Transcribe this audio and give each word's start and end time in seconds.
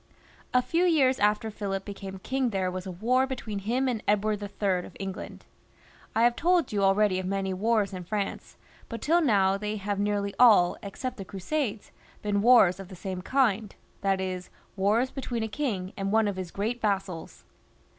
A 0.51 0.63
few 0.63 0.83
years 0.83 1.19
after 1.19 1.51
Philip 1.51 1.85
became 1.85 2.17
king 2.17 2.49
there 2.49 2.71
was 2.71 2.87
a 2.87 2.91
war 2.91 3.27
between 3.27 3.59
him 3.59 3.87
and 3.87 4.01
Edward 4.07 4.41
III. 4.41 4.83
of 4.87 4.97
England. 4.99 5.45
I 6.15 6.23
have 6.23 6.35
told 6.35 6.73
you 6.73 6.81
already 6.83 7.19
of 7.19 7.27
many 7.27 7.53
wars 7.53 7.93
in 7.93 8.03
France, 8.03 8.57
but 8.89 8.99
till 8.99 9.21
now 9.21 9.57
they 9.59 9.75
have 9.75 9.99
nearly 9.99 10.33
all, 10.39 10.75
except 10.81 11.17
the 11.17 11.23
Crusades, 11.25 11.91
been 12.23 12.41
wars 12.41 12.79
of 12.79 12.87
the 12.87 12.95
same 12.95 13.21
kind; 13.21 13.75
that 14.01 14.19
is, 14.19 14.49
wars 14.75 15.11
between 15.11 15.43
a 15.43 15.47
king 15.47 15.93
and 15.95 16.11
one 16.11 16.27
of 16.27 16.35
his 16.35 16.49
great 16.49 16.81
vassals. 16.81 17.43